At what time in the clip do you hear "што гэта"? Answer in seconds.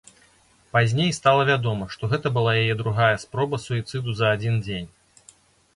1.97-2.33